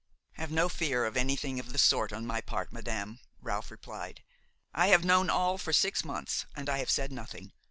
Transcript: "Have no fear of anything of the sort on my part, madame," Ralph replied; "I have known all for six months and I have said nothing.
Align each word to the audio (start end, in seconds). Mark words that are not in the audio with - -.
"Have 0.31 0.49
no 0.51 0.67
fear 0.67 1.05
of 1.05 1.15
anything 1.15 1.59
of 1.59 1.71
the 1.73 1.77
sort 1.77 2.11
on 2.11 2.25
my 2.25 2.41
part, 2.41 2.73
madame," 2.73 3.19
Ralph 3.39 3.69
replied; 3.69 4.23
"I 4.73 4.87
have 4.87 5.05
known 5.05 5.29
all 5.29 5.59
for 5.59 5.71
six 5.73 6.03
months 6.03 6.47
and 6.55 6.67
I 6.69 6.79
have 6.79 6.89
said 6.89 7.11
nothing. 7.11 7.51